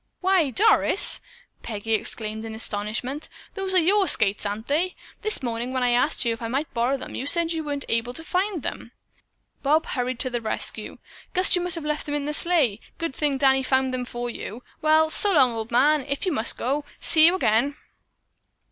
"Why, 0.19 0.49
Doris," 0.49 1.19
Peggy 1.61 1.93
exclaimed 1.93 2.43
in 2.43 2.55
astonishment, 2.55 3.29
"those 3.53 3.75
are 3.75 3.83
your 3.83 4.07
skates, 4.07 4.47
aren't 4.47 4.67
they? 4.67 4.95
This 5.21 5.43
morning 5.43 5.73
when 5.73 5.83
I 5.83 5.91
asked 5.91 6.25
if 6.25 6.41
I 6.41 6.47
might 6.47 6.73
borrow 6.73 6.97
them, 6.97 7.13
you 7.13 7.27
said 7.27 7.51
you 7.51 7.63
weren't 7.63 7.85
able 7.87 8.15
to 8.15 8.23
find 8.23 8.63
them." 8.63 8.93
Bob 9.61 9.85
hurried 9.85 10.17
to 10.21 10.31
the 10.31 10.41
rescue. 10.41 10.97
"Guess 11.35 11.55
you 11.55 11.61
must 11.61 11.75
have 11.75 11.85
left 11.85 12.07
them 12.07 12.15
in 12.15 12.25
the 12.25 12.33
sleigh. 12.33 12.79
Good 12.97 13.13
thing 13.13 13.37
Danny 13.37 13.61
found 13.61 13.93
them 13.93 14.03
for 14.05 14.27
you. 14.27 14.63
Well, 14.81 15.11
so 15.11 15.33
long, 15.33 15.51
old 15.51 15.69
man, 15.69 16.03
if 16.07 16.25
you 16.25 16.31
must 16.31 16.57
go. 16.57 16.83
See 16.99 17.27
you 17.27 17.35
again." 17.35 17.75